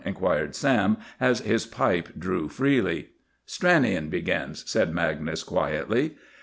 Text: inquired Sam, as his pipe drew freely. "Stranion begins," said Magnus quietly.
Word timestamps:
inquired 0.03 0.55
Sam, 0.55 0.97
as 1.19 1.41
his 1.41 1.67
pipe 1.67 2.09
drew 2.17 2.49
freely. 2.49 3.09
"Stranion 3.45 4.09
begins," 4.09 4.67
said 4.67 4.91
Magnus 4.91 5.43
quietly. 5.43 6.15